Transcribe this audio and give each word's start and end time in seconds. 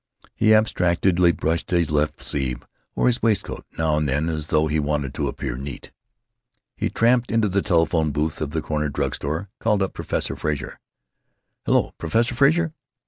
He 0.33 0.51
abstractedly 0.55 1.31
brushed 1.31 1.69
his 1.69 1.91
left 1.91 2.23
sleeve 2.23 2.65
or 2.95 3.05
his 3.05 3.21
waistcoat, 3.21 3.67
now 3.77 3.97
and 3.97 4.09
then, 4.09 4.29
as 4.29 4.47
though 4.47 4.65
he 4.65 4.79
wanted 4.79 5.13
to 5.13 5.27
appear 5.27 5.55
neat. 5.55 5.91
He 6.75 6.89
tramped 6.89 7.29
into 7.31 7.47
the 7.47 7.61
telephone 7.61 8.09
booth 8.11 8.41
of 8.41 8.49
the 8.49 8.63
corner 8.63 8.89
drug 8.89 9.13
store, 9.13 9.49
called 9.59 9.83
up 9.83 9.93
Professor 9.93 10.35
Frazer: 10.35 10.79
"Hello? 11.67 11.93
Professor 11.99 12.33
Frazer?... 12.33 12.73